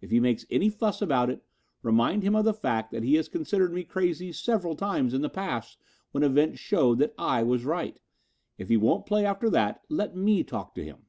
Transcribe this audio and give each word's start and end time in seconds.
If 0.00 0.12
he 0.12 0.20
makes 0.20 0.46
any 0.48 0.68
fuss 0.70 1.02
about 1.02 1.28
it, 1.28 1.42
remind 1.82 2.22
him 2.22 2.36
of 2.36 2.44
the 2.44 2.54
fact 2.54 2.92
that 2.92 3.02
he 3.02 3.14
has 3.16 3.28
considered 3.28 3.72
me 3.72 3.82
crazy 3.82 4.30
several 4.30 4.76
times 4.76 5.12
in 5.12 5.22
the 5.22 5.28
past 5.28 5.76
when 6.12 6.22
events 6.22 6.60
showed 6.60 6.98
that 7.00 7.14
I 7.18 7.42
was 7.42 7.64
right. 7.64 7.98
If 8.58 8.68
he 8.68 8.76
won't 8.76 9.06
play 9.06 9.26
after 9.26 9.50
that, 9.50 9.82
let 9.88 10.14
me 10.14 10.44
talk 10.44 10.76
to 10.76 10.84
him." 10.84 11.06